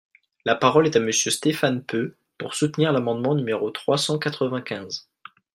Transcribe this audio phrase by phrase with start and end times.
[0.45, 5.07] La parole est à Monsieur Stéphane Peu, pour soutenir l’amendement numéro trois cent quatre-vingt-quinze.